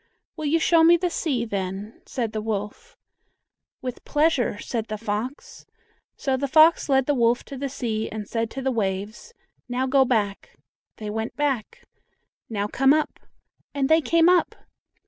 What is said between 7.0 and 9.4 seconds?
the wolf to the sea, and said to the waves,